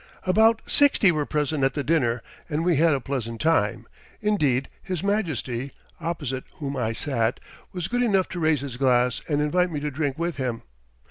[0.23, 3.85] About sixty were present at the dinner and we had a pleasant time,
[4.19, 4.67] indeed.
[4.81, 7.39] His Majesty, opposite whom I sat,
[7.71, 10.63] was good enough to raise his glass and invite me to drink with him.